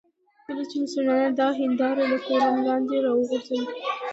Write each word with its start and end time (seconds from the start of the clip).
کله 0.45 0.63
چې 0.69 0.75
مسلمانان 0.85 1.31
دغه 1.39 1.53
هندارې 1.61 2.03
له 2.11 2.17
کورونو 2.27 2.59
لاندې 2.69 2.95
راوغورځوي. 3.05 3.65